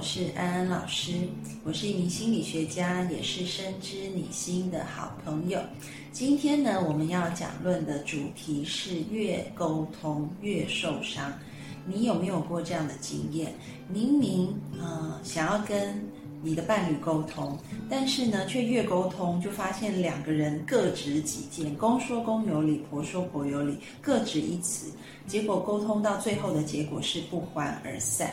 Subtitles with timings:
[0.00, 1.12] 我是安安老师，
[1.62, 5.60] 我是一名心理学家，也是深知你心的好朋友。
[6.10, 11.30] 今天呢，我们要讲论的主题是越沟通越受伤。
[11.84, 13.52] 你有没有过这样的经验？
[13.88, 16.02] 明明呃想要跟
[16.42, 17.58] 你的伴侣沟通，
[17.90, 24.90] 但是呢，却越沟通就发现两个人各执己见，公说公有理，婆说婆有理，各执一词，
[25.26, 28.32] 结果沟通到最后的结果是不欢而散。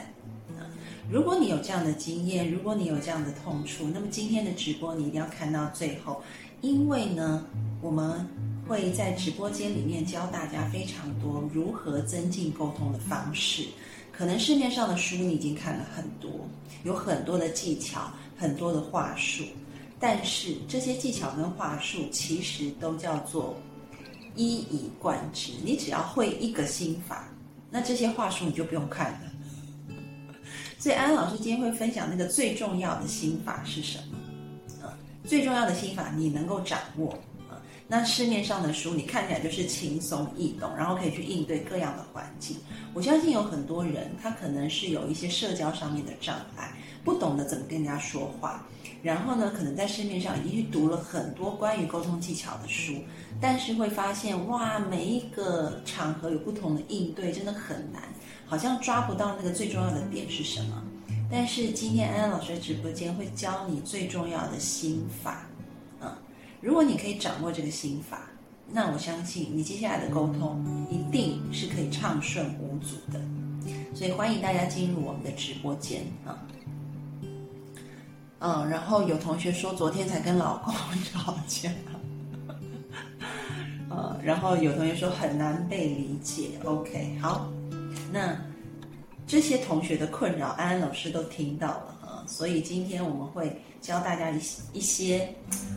[1.10, 6.22] 如果你有这样的经验，如果你有这样的痛处，那么今天的直播你一定要看到最后，
[6.62, 7.46] 因为呢，
[7.82, 8.26] 我们。
[8.68, 13.64] 会在直播间里面教大家非常多如何增进沟通的方式。
[14.12, 16.30] 可能市面上的书你已经看了很多，
[16.84, 19.46] 有很多的技巧，很多的话术。
[20.02, 23.56] 但是这些技巧跟话术其实都叫做
[24.36, 25.54] 一以贯之。
[25.64, 27.30] 你只要会一个心法，
[27.72, 29.32] 那这些话术你就不用看了。
[30.80, 34.88] 所以安安老师今天会分享那个最重要的心法是什么？
[34.88, 34.94] 啊，
[35.26, 37.12] 最重要的心法你能够掌握
[37.50, 37.58] 啊。
[37.88, 42.58] 那市面上的书，你看起来就是轻松易懂，然后可以去应对各样的环境。
[42.94, 48.66] 我相信有很多人，他可能是有一些社交上面的障碍，不懂得怎么跟人家说话。
[49.04, 52.94] 然后呢，可能在市面上已经去读了很多关于沟通技巧的书，
[53.40, 58.02] 但是会发现，哇，每一个场合有不同的应对，真的很难，
[58.48, 60.84] 好像抓不到那个最重要的点是什么。
[61.30, 65.46] 但是今天安安老师的直播间会教你最重要的心法。
[66.02, 66.10] 嗯
[66.60, 68.22] 如果你可以掌握这个心法，
[68.72, 73.22] 那我相信你接下来的沟通一定是可以畅顺无阻的。
[73.94, 76.36] 所以欢迎大家进入我们的直播间啊。
[78.40, 80.74] 嗯，然后有同学说昨天才跟老公
[81.04, 81.72] 吵架，
[83.90, 86.52] 呃，然后有同学说很难被理解。
[86.64, 87.50] OK，好，
[88.12, 88.38] 那
[89.26, 93.62] 这些同学的困扰，安安老师都听到了啊，所以今天我们会。
[93.80, 94.42] 教大家一
[94.74, 95.34] 一些，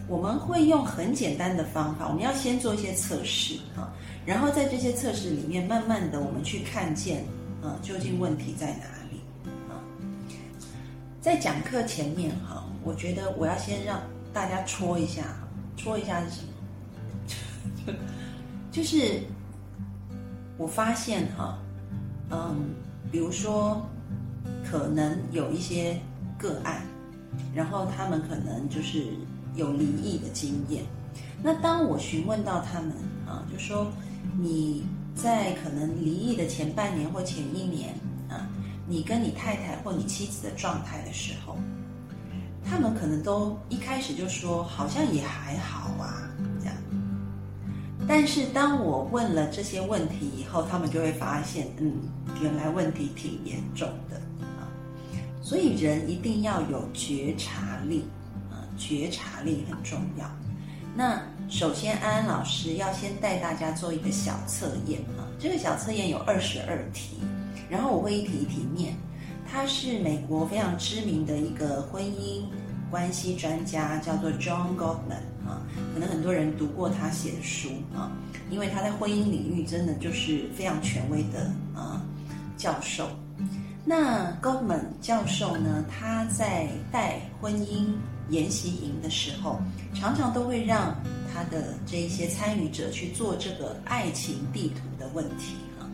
[0.08, 3.92] 我们会用很简单的方法，我们要先做一些测试啊，
[4.24, 7.22] 然后在这些测试里面，慢慢的我们去看见，
[7.62, 9.20] 啊，究竟问题在哪里
[9.68, 9.78] 啊？
[11.20, 14.00] 在讲课前面哈，我觉得我要先让
[14.32, 15.22] 大家戳一下，
[15.76, 16.40] 戳一下是什
[17.86, 17.94] 么？
[18.72, 19.20] 就是
[20.56, 21.58] 我发现哈，
[22.30, 22.74] 嗯，
[23.10, 23.84] 比如说
[24.70, 26.00] 可能有一些
[26.38, 26.82] 个案。
[27.54, 29.06] 然后他们可能就是
[29.54, 30.84] 有离异的经验。
[31.42, 32.90] 那当我询问到他们
[33.26, 33.86] 啊，就说
[34.38, 37.94] 你在可能离异的前半年或前一年
[38.28, 38.48] 啊，
[38.86, 41.56] 你跟你太太或你妻子的状态的时候，
[42.64, 46.29] 他们可能都一开始就说好像也还好啊。
[48.10, 51.92] 但是当我问了这些问题以后，他们就会发现，嗯，
[52.42, 54.66] 原来问题挺严重的啊。
[55.40, 58.02] 所以人一定要有觉察力，
[58.50, 60.28] 啊，觉察力很重要。
[60.96, 65.22] 那首先，安安老师要先带大家做一个小测验啊。
[65.38, 67.18] 这个小测验有二十二题，
[67.70, 68.92] 然后我会一题一题念。
[69.48, 72.42] 他是美国非常知名的一个婚姻
[72.90, 75.62] 关系专家，叫做 John Gottman 啊。
[75.94, 78.10] 可能很多人读过他写的书啊，
[78.50, 82.02] 因为他在婚姻领域真的就是非常权威的啊
[82.56, 83.08] 教授。
[83.82, 85.84] 那 Goldman 教授呢？
[85.90, 87.86] 他在带婚姻
[88.28, 89.58] 研习营的时候，
[89.94, 90.94] 常常都会让
[91.32, 95.88] 他的这一些参与者去做这个爱情地图的问题啊。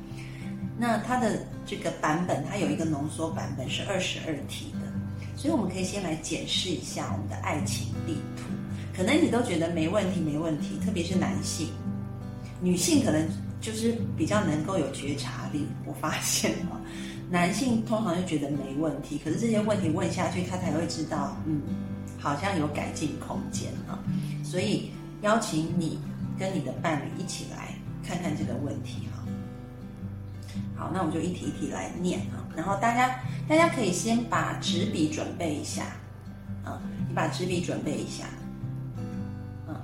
[0.77, 4.86] 那他的这个版本，它有一个浓缩版本是二十二题的，
[5.37, 8.43] 所以我们可以先来检视一下我们的爱情地图。
[8.97, 11.69] 可能你都觉得没问题，没问题，特别是男性，
[12.61, 13.29] 女性可能
[13.61, 15.67] 就是比较能够有觉察力。
[15.85, 16.81] 我发现啊。
[17.29, 21.61] 男性通常就觉得没问题，可是这些问题问下去，他才会知道，嗯，
[22.21, 23.99] 好像有改进空间啊。
[24.45, 24.91] 所以
[25.23, 25.99] 邀请你
[26.39, 27.75] 跟你的伴侣一起来
[28.07, 29.27] 看看这个问题哈。
[30.77, 32.46] 好，那我们就一题一题来念啊。
[32.57, 35.83] 然后大家大家可以先把纸笔准备一下
[36.65, 38.25] 啊，你把纸笔准备一下，
[39.69, 39.77] 嗯，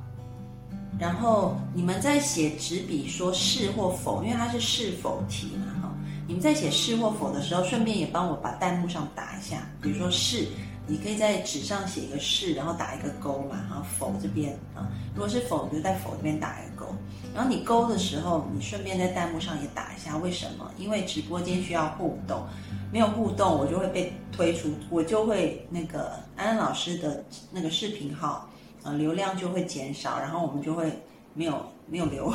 [0.99, 5.93] 然后你们在写纸笔说是或否，因为它是是否题嘛哈。
[6.27, 10.49] 你们在写是或否的时候，顺便也帮我把弹幕上打一下，比如说是，
[10.93, 16.95] 你可以在纸上写一个是，然后打一个勾嘛，然后否这边啊，如果是否，你就在否这边打一个勾。
[17.35, 20.71] 然后你勾的时候，你顺便在弹幕上也打一下，为什么？
[20.77, 22.45] 因为直播间需要互动，
[22.93, 28.51] 没有互动我就会被推出，我就会那个安安老师的那个视频号，
[28.83, 30.93] 呃，流量就会减少，然后我们就会
[31.33, 32.35] 没有没有流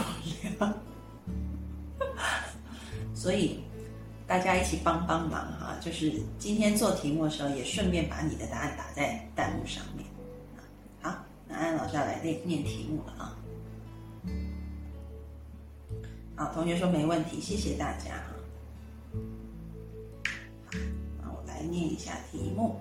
[0.57, 0.73] 量，
[3.13, 3.59] 所 以
[4.27, 10.05] 大家一起帮帮忙哈，就是今天做题目的时候，也顺便把你的答案打在弹幕上面。
[11.01, 11.15] 好，
[11.47, 13.37] 那安老师要来念念题目了啊。
[16.35, 18.33] 好，同学说没问题，谢谢大家哈。
[20.69, 20.77] 好，
[21.23, 22.75] 那我来念一下题目。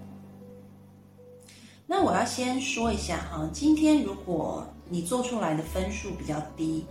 [1.87, 6.85] 那我要先说一下哈，今天如果你做出来的分数比较低，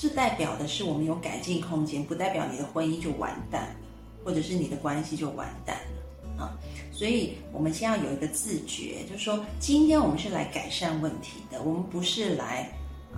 [0.00, 3.76] 这代表的是我们有改进空间，不代表你的婚姻就完蛋，
[4.24, 6.56] 或者是你的关系就完蛋了啊。
[6.90, 12.66] 所以我们先要有一个自觉，就是说今天我们是来改善问题的，我们不是来。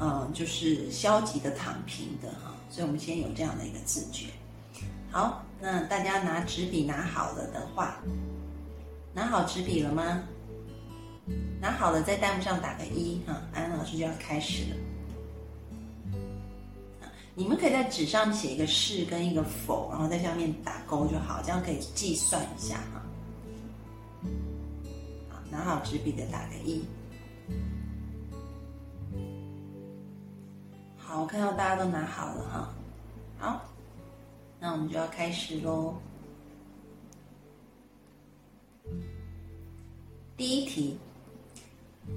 [0.01, 4.29] 嗯，就是消极的躺平的哈，所以我们先有这样的一个自觉。
[5.11, 7.99] 好，那大家拿纸笔拿好了的话，
[9.13, 10.23] 拿好纸笔了吗？
[11.61, 14.77] 拿好了，在弹幕上打个一哈，安安老师就要开始了。
[17.35, 23.03] 你们可以在纸上写一个是跟一个否，然后在下面打勾就好，这样可以计算一下哈。
[25.51, 26.83] 拿好纸笔的打个一。
[30.97, 32.75] 好，我看到大家都拿好了哈。
[33.39, 33.63] 好，
[34.61, 35.95] 那我们就要开始喽。
[40.37, 40.99] 第一题，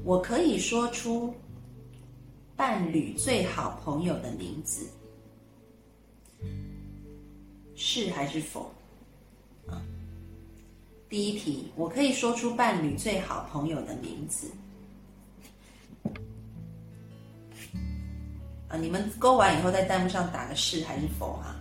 [0.03, 1.33] 我可以说出
[2.55, 4.87] 伴侣最好朋友的名字，
[7.75, 8.71] 是还是否？
[9.67, 9.81] 啊，
[11.09, 14.51] 第一题，我可以说出伴侣最好朋友的名字。
[18.67, 21.55] 啊你们勾完以后，在弹幕上打个是还是否哈？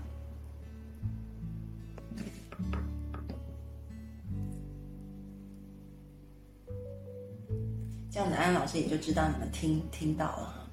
[8.10, 10.63] 这样子，安老师也就知道你们听听到了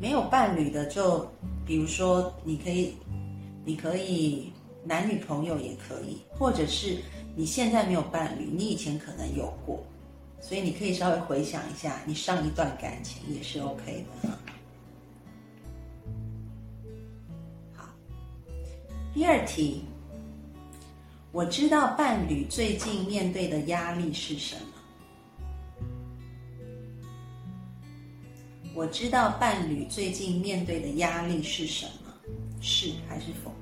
[0.00, 1.28] 没有伴侣的，就
[1.66, 2.94] 比如说，你可以，
[3.64, 4.52] 你可以
[4.84, 6.98] 男女朋友也可以，或者是
[7.34, 9.82] 你现在没有伴侣，你以前可能有过。
[10.40, 14.38] 所以你可以稍微回想一下，你上一段感情也是 OK 的哈。
[17.74, 17.88] 好，
[19.12, 19.82] 第二题，
[21.32, 24.77] 我知道伴侣最近面对的压力是什么？
[28.78, 32.14] 我知道伴侣最近面对的压力是什么？
[32.60, 33.52] 是还是否？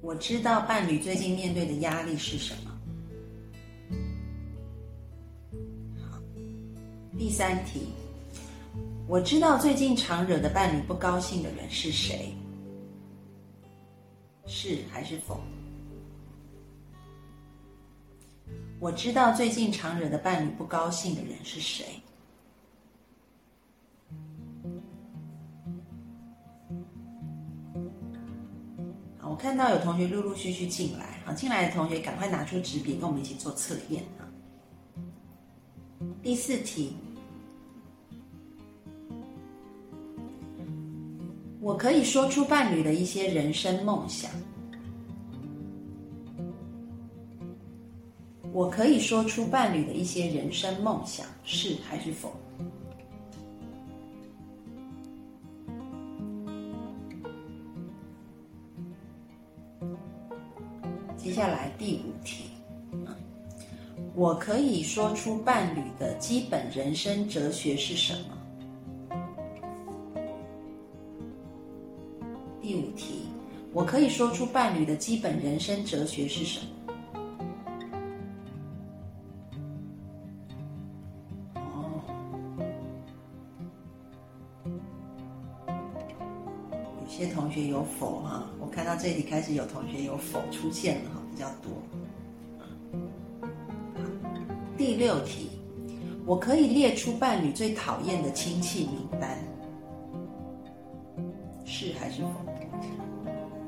[0.00, 2.70] 我知道伴侣最近面对的压力是什么。
[6.00, 6.18] 好，
[7.18, 7.88] 第三题，
[9.06, 12.34] 我知道最近常惹的伴侣不高兴的人是谁？
[14.46, 15.38] 是还是否？
[18.84, 21.86] 我知道最近常惹的伴侣不高兴的人是谁？
[29.22, 34.28] 我看到有同学陆陆续续进来，好，进来的同学赶快拿出纸笔，跟我们一起做测验啊。
[36.22, 36.94] 第四题，
[41.58, 44.30] 我可以说出伴侣的一些人生梦想。
[48.54, 52.32] 我可以说出伴侣的一些人生梦想，是还是否？
[61.16, 62.44] 接下来第五题，
[64.14, 68.38] 我可以说出伴侣的基本人生哲学是什么？
[72.62, 73.24] 第五题，
[73.72, 76.66] 我可以说出伴侣的基本人生哲学是什么？
[87.54, 88.50] 学有否哈？
[88.58, 91.20] 我看到这里开始有同学有否出现了哈。
[91.30, 91.72] 比较多。
[94.76, 95.50] 第六题，
[96.26, 99.38] 我可以列出伴侣最讨厌的亲戚名单，
[101.64, 102.28] 是还是否？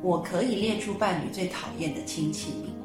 [0.02, 2.75] 我可以列出伴侣最讨厌的亲戚名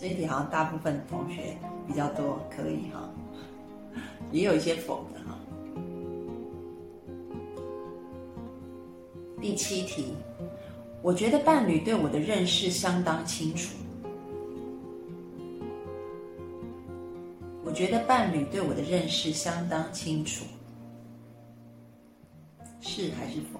[0.00, 1.54] 这一题好像大部分同学
[1.86, 3.06] 比较多，可以哈，
[4.32, 5.38] 也有一些否的哈。
[9.42, 10.14] 第七题，
[11.02, 13.76] 我觉得伴侣对我的认识相当清楚。
[17.62, 20.46] 我觉得伴侣对我的认识相当清楚，
[22.80, 23.59] 是还是否？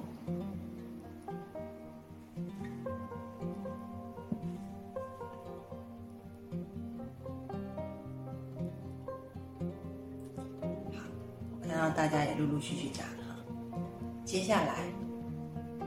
[11.70, 13.36] 看到大家也陆陆续续讲了。
[14.24, 14.80] 接下来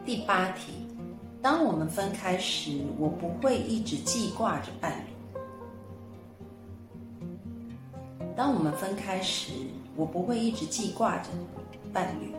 [0.06, 0.72] 第八题，
[1.42, 5.14] 当我们分开时，我不会一直记挂着伴侣。
[8.34, 9.52] 当我们分开时，
[9.98, 11.30] 我不会一直记挂着
[11.92, 12.34] 伴侣。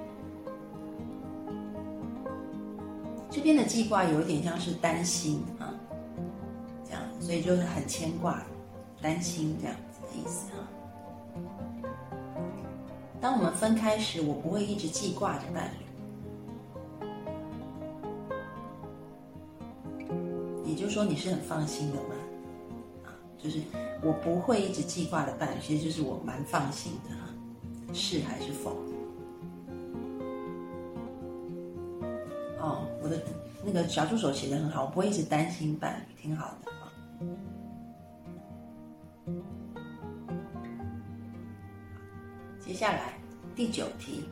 [3.31, 5.69] 这边的记挂有点像是担心啊，
[6.83, 8.43] 这样，所以就是很牵挂、
[9.03, 10.64] 担心这样子的意思啊。
[13.25, 15.71] 当我们分开时，我不会一直记挂着伴
[20.61, 22.15] 侣，也就是说，你是很放心的嘛，
[23.07, 23.63] 啊，就是。
[24.03, 27.11] 我不会一直记挂的伴侣，其实就是我蛮放心的，
[27.95, 28.73] 是还是否？
[32.61, 33.19] 哦，我的
[33.65, 36.71] 那个小助手写的很好，我不会一直担心伴侣，挺好的。
[42.61, 43.14] 接下来
[43.57, 44.25] 第九题，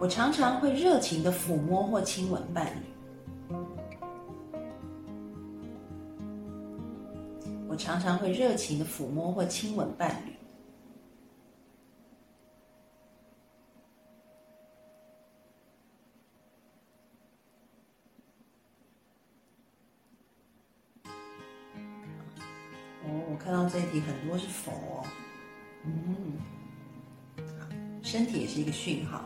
[0.00, 2.80] 我常常会热情的抚摸或亲吻伴侣。
[7.68, 10.32] 我常常会热情的抚摸或亲吻伴侣。
[23.04, 24.72] 哦，我看到这一题很多是否，
[25.84, 26.38] 嗯，
[28.10, 29.22] 身体也是一个讯号。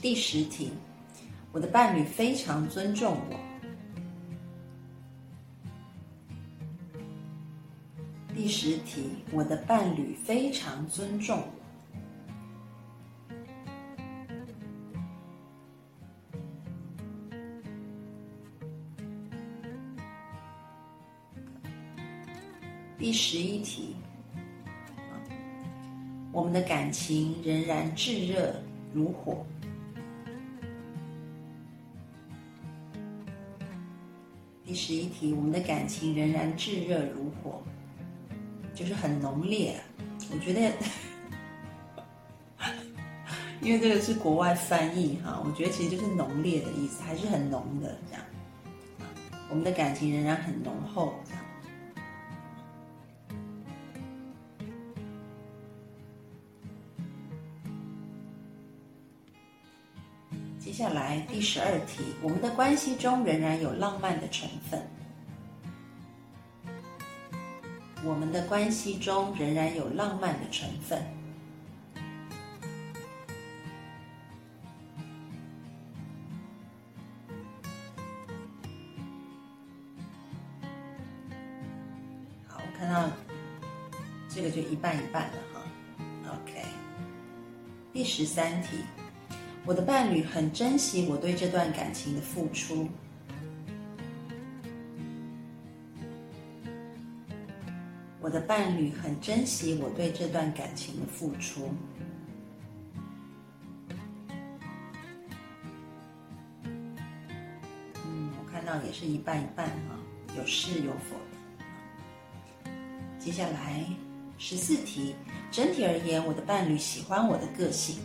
[0.00, 0.70] 第十题，
[1.52, 3.38] 我的伴侣非常尊重我。
[8.34, 11.44] 第十题，我的伴侣非常尊重我。
[22.98, 23.89] 第十一题，
[26.50, 28.52] 我们的感情仍然炙热
[28.92, 29.46] 如火。
[34.64, 37.62] 第十一题，我们的感情仍然炙热如火。
[38.74, 39.80] 就是很浓烈，
[40.32, 40.72] 我觉得，
[43.60, 48.24] 因为这个是国外翻译哈，我觉得其实就是浓烈的意思，还是很浓的这样。
[49.48, 51.14] 我们的感情仍然很浓厚。
[51.26, 51.40] 接下
[61.10, 64.80] 来第十二题，我们的关系中仍然有浪漫的成分。
[68.04, 71.02] 我们的关系中仍然有浪漫的成分。
[82.46, 83.10] 好，我看到
[84.28, 85.60] 这个就一半一半了哈。
[86.44, 86.62] OK，
[87.92, 88.84] 第十三题，
[89.66, 92.88] 我的伴侣很珍惜我对这段感情的付出。
[98.20, 101.72] 我的伴侣很珍惜我对这段感情的付出。
[108.04, 109.96] 嗯，我看到也是一半一半哈，
[110.36, 111.16] 有是有否。
[113.18, 113.84] 接下来
[114.36, 115.14] 十四题，
[115.50, 117.98] 整体而言，我的伴侣喜欢我的个性。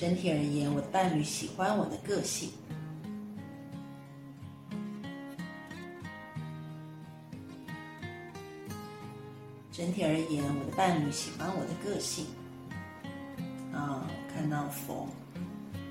[0.00, 2.48] 整体而言，我的伴侣喜欢我的个性。
[9.70, 12.24] 整体而言，我的伴侣喜欢我的个性。
[13.74, 15.06] 啊，看到佛，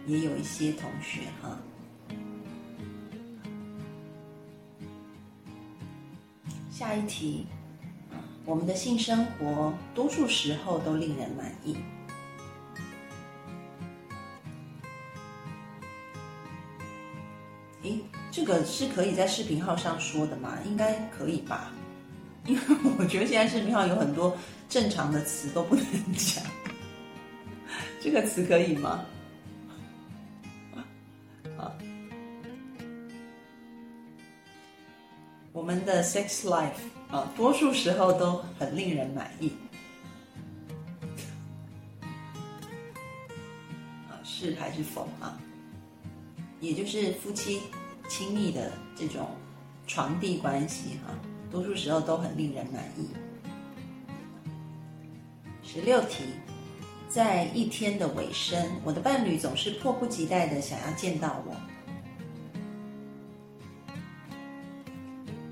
[0.07, 1.55] 也有一些同学哈。
[6.71, 7.45] 下一题，
[8.43, 11.77] 我们的性生活多数时候都令人满意。
[18.49, 20.57] 个是可以在视频号上说的吗？
[20.65, 21.71] 应该可以吧？
[22.45, 22.61] 因为
[22.97, 24.35] 我觉得现在视频号有很多
[24.67, 26.43] 正常的词都不能讲，
[28.01, 29.05] 这个词可以吗？
[31.57, 31.71] 啊，
[35.51, 36.71] 我们的 sex life
[37.11, 39.51] 啊，多数时候都很令人满意。
[44.09, 45.37] 啊，是还是否啊？
[46.61, 47.61] 也就是夫妻
[48.09, 49.29] 亲密的这种
[49.87, 51.15] 床地关系哈。
[51.49, 53.07] 多数时候都很令人满意。
[55.63, 56.25] 十六题，
[57.07, 61.55] 在一天的尾声，我的伴侣总是迫不及待的想要见到我。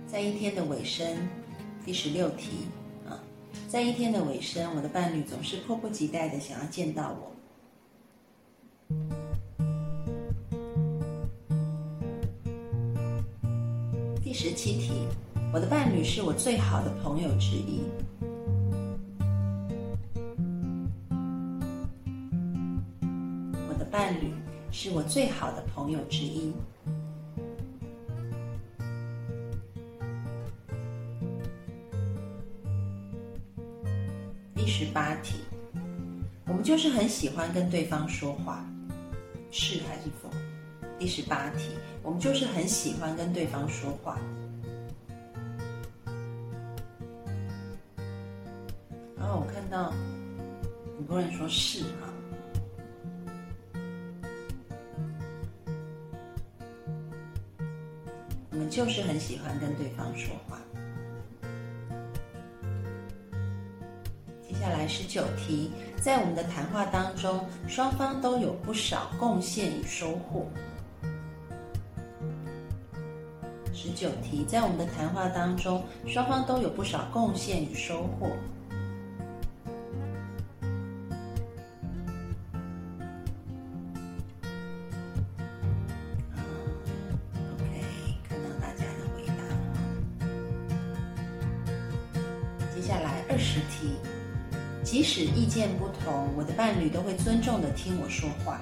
[0.07, 1.15] 在一天的尾声，
[1.85, 2.67] 第十六题
[3.07, 3.17] 啊，
[3.67, 7.31] 在一天的尾声，我的伴侣总是迫不及待的想要见到我。
[14.39, 14.91] 十七题。
[15.51, 17.81] 我的伴侣是我最好的朋友之一。
[23.67, 24.31] 我的伴侣
[24.71, 26.53] 是我最好的朋友之一。
[34.53, 35.37] 第十八题，
[36.45, 38.63] 我们就是很喜欢跟对方说话，
[39.49, 40.29] 是还是否？
[40.99, 41.69] 第十八题，
[42.01, 44.19] 我们就是很喜欢跟对方说话。
[49.15, 49.91] 然后我看到
[50.97, 52.11] 很多人说是哈，
[58.49, 60.59] 我们就是很喜欢跟对方说话。
[64.47, 70.47] 接下来十九题，在我们的谈话当中，双方都有不少贡献与收获。
[73.97, 78.27] 九题，在我们的谈话当中，双方都有不少贡献与收获。
[87.53, 87.81] ok，
[88.29, 89.41] 看到大家的回答。
[92.75, 93.97] 接下来20题
[94.83, 98.61] 即使意见不同，我的伴侣都会尊重的听我说话。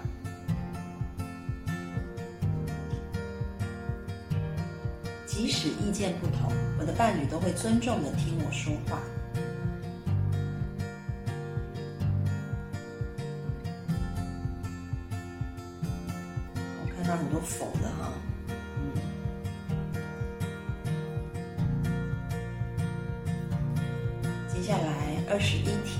[5.45, 8.99] 即使意见不同，我的伴侣都会尊重的听我说话。
[16.81, 18.11] 我看到很多否的哈，
[18.79, 18.91] 嗯，
[24.51, 25.99] 接下来二十一题。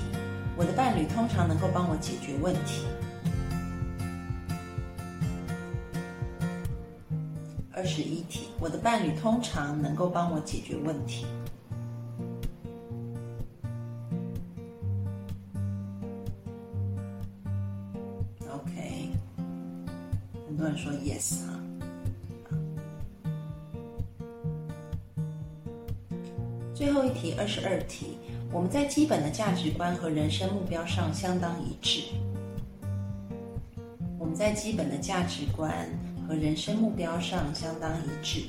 [0.56, 2.84] 我的伴侣通常能够帮我解决问题。
[7.76, 11.26] 二十一题，我的伴侣通常能够帮我解决问题。
[18.48, 19.10] OK，
[20.48, 21.60] 很多人说 Yes 啊。
[26.74, 28.16] 最后一题，二十二题。
[28.50, 32.04] 我们在基本的价值观和人生目标上相当一致。
[34.18, 35.86] 我们在基本的价值观
[36.26, 38.46] 和人生目标上相当一致。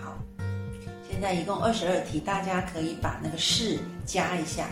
[0.00, 0.18] 好，
[1.08, 4.66] 现在一共二十二题，大家可以把那个是加一下，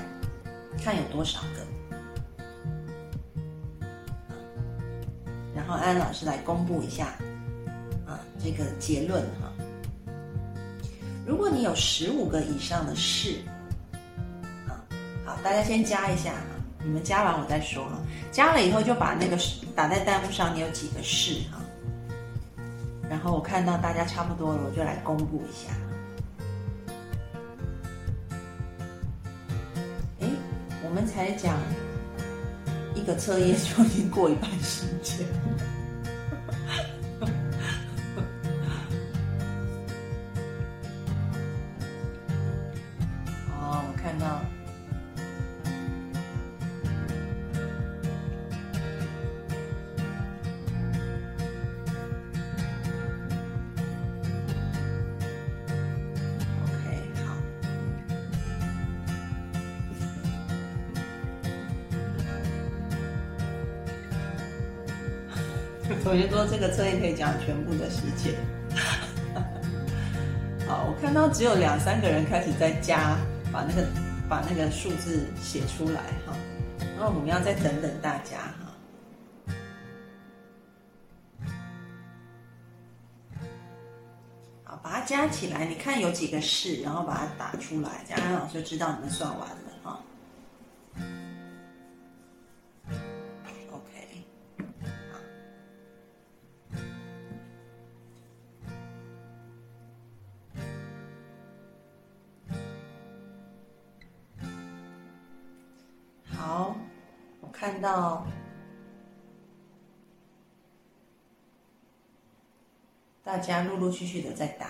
[0.82, 1.66] 看有多少个。
[5.54, 7.18] 然后安老师来公布一下，
[8.06, 9.52] 啊，这个结论哈。
[11.26, 13.40] 如果你有十五个以上的是，
[15.46, 16.32] 大家先加一下，
[16.82, 17.92] 你们加完我再说哈。
[18.32, 19.38] 加了以后就把那个
[19.76, 21.60] 打在弹幕上，你有几个是哈。
[23.08, 25.72] 然后我看到大家差不多了，我就来公布一下。
[30.18, 30.26] 哎，
[30.84, 31.56] 我们才讲
[32.96, 33.04] 一。
[33.04, 35.24] 个测验就已经过一半时间。
[66.06, 68.32] 同学说这个测验可以讲全部的时间。
[70.64, 73.18] 好，我看到只有两三个人开始在加，
[73.52, 73.84] 把那个
[74.28, 76.32] 把那个数字写出来哈。
[76.96, 78.72] 然后我们要再等等大家哈。
[84.62, 89.65] 好，把它加起来，你看有几个是，然后把它打出来，这样老师就知道你们算完了
[113.46, 114.66] 家陆陆续续的在打，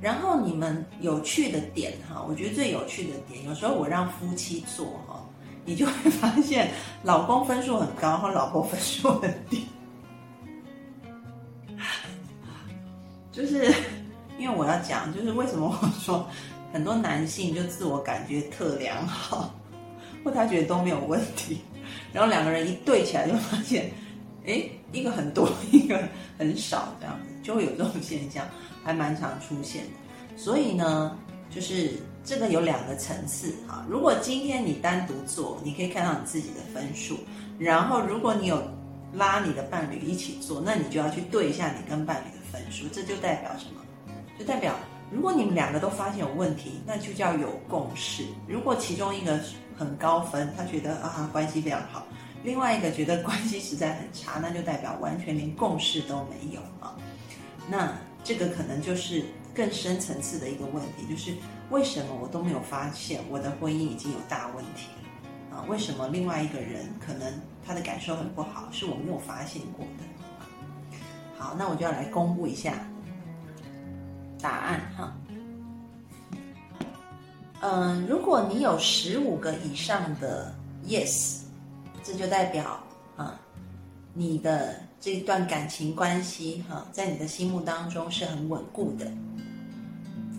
[0.00, 5.24] 然后你们有趣的点哈，我觉得最有趣的点，有时候我让夫妻做哈，
[5.64, 6.70] 你就会发现
[7.02, 9.66] 老公分数很高，或老婆分数很低，
[13.32, 13.74] 就是
[14.38, 16.28] 因为我要讲，就是为什么我说
[16.72, 19.54] 很多男性就自我感觉特良好，
[20.22, 21.62] 或他觉得都没有问题，
[22.12, 23.90] 然后两个人一对起来就发现，
[24.46, 25.98] 哎，一个很多，一个
[26.36, 27.31] 很少这样子。
[27.42, 28.46] 就会有这种现象，
[28.84, 30.36] 还蛮常出现的。
[30.36, 31.16] 所以呢，
[31.50, 31.90] 就是
[32.24, 33.84] 这个有两个层次哈。
[33.88, 37.16] 如果今天你单独做，你可以看到你自己的分数；
[37.58, 38.62] 然后如果你有
[39.12, 42.86] 拉你的伴侣一起做，那你就要去对一下你跟伴侣的分数。
[42.92, 43.82] 这就代表什么？
[44.38, 44.74] 就代表
[45.10, 48.24] 如果你们两个都发现有问题，那就叫有共识。
[48.48, 49.38] 如果其中一个
[49.76, 52.02] 很高分，他觉得啊关系非常好；
[52.42, 56.96] 另外一个觉得关系实在很差，那就代表完全连共识都没有啊。
[57.68, 57.92] 那
[58.24, 61.34] 这个可能就是更深层次的一个问题，就是
[61.70, 64.88] 为什么我都没有发现我的婚姻已经有大问题
[65.50, 65.64] 了啊？
[65.68, 67.32] 为什么另外一个人可能
[67.64, 70.98] 他的感受很不好，是我没有发现过的？
[71.38, 72.74] 好，那我就要来公布一下
[74.40, 75.16] 答案哈。
[77.60, 80.54] 嗯，如果你有十五个以上的
[80.86, 81.40] yes，
[82.02, 82.78] 这就代表
[83.16, 83.40] 啊，
[84.12, 84.80] 你的。
[85.02, 89.04] 这一段感情关系，哈，在你的心目当中是很稳固的，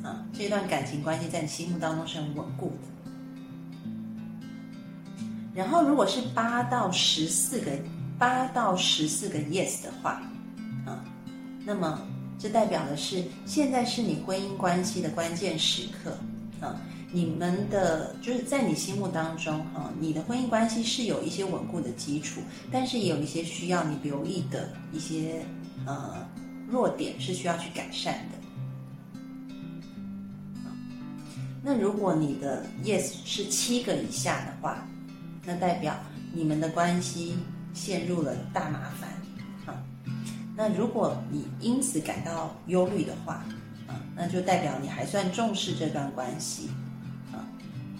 [0.01, 2.87] 啊，这段感情关系在你心目当中是很稳固的。
[5.53, 7.71] 然后，如果是八到十四个，
[8.17, 10.21] 八到十四个 yes 的话，
[10.85, 11.03] 啊，
[11.65, 11.99] 那么
[12.39, 16.17] 这代表的是现在是你婚姻关系的关键时刻，
[16.65, 16.79] 啊。
[17.15, 25.45] 你们的就是在你心目当中，哈，你的婚姻关系是有一些稳固的基础，但是也有一些需要你留意的一些
[25.85, 26.27] 呃
[26.67, 28.39] 弱点是需要去改善的。
[31.61, 34.83] 那如果你的 yes 是七个以下的话，
[35.45, 35.95] 那代表
[36.33, 37.37] 你们的关系
[37.75, 39.11] 陷入了大麻烦，
[39.67, 39.83] 啊，
[40.57, 43.45] 那如果你因此感到忧虑的话，
[43.85, 46.71] 啊，那就代表你还算重视这段关系。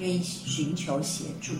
[0.04, 1.54] 愿意寻求协助。